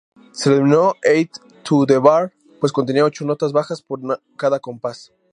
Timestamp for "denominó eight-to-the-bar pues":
0.55-2.71